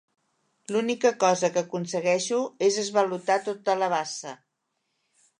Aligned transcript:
L'única 0.75 1.09
cosa 1.23 1.49
que 1.57 1.59
aconsegueixo 1.61 2.39
és 2.67 2.79
esvalotar 2.85 3.35
tota 3.49 3.75
la 3.83 3.91
bassa. 3.93 4.33